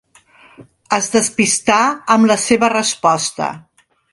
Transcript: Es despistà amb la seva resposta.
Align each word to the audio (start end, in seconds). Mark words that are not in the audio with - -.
Es 0.97 1.09
despistà 1.17 1.77
amb 2.17 2.31
la 2.33 2.39
seva 2.47 2.73
resposta. 2.77 3.55